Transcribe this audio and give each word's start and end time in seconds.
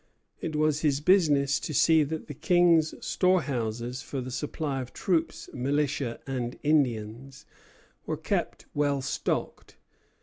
It 0.39 0.55
was 0.55 0.81
his 0.81 0.99
business 0.99 1.59
to 1.59 1.75
see 1.75 2.01
that 2.03 2.25
the 2.25 2.33
King's 2.33 2.95
storehouses 3.05 4.01
for 4.01 4.19
the 4.19 4.31
supply 4.31 4.81
of 4.81 4.93
troops, 4.93 5.47
militia, 5.53 6.19
and 6.25 6.57
Indians 6.63 7.45
were 8.07 8.17
kept 8.17 8.65
well 8.73 9.03
stocked. 9.03 9.77